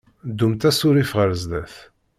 Ddumt 0.29 0.61
asurif 0.69 1.11
ɣer 1.17 1.29
sdat. 1.41 1.75